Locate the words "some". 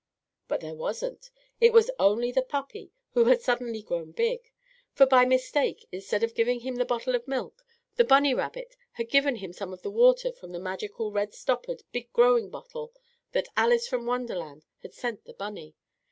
9.53-9.71